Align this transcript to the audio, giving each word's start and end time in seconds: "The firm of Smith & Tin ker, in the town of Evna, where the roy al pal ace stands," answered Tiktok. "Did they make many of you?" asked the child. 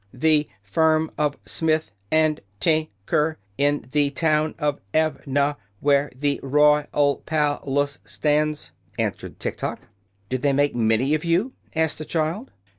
"The 0.15 0.49
firm 0.63 1.11
of 1.15 1.37
Smith 1.45 1.91
& 2.11 2.11
Tin 2.59 2.87
ker, 3.05 3.37
in 3.59 3.85
the 3.91 4.09
town 4.09 4.55
of 4.57 4.79
Evna, 4.95 5.57
where 5.79 6.11
the 6.15 6.39
roy 6.41 6.87
al 6.91 7.17
pal 7.17 7.61
ace 7.79 7.99
stands," 8.03 8.71
answered 8.97 9.39
Tiktok. 9.39 9.79
"Did 10.27 10.41
they 10.41 10.53
make 10.53 10.73
many 10.75 11.13
of 11.13 11.23
you?" 11.23 11.53
asked 11.75 11.99
the 11.99 12.05
child. 12.05 12.49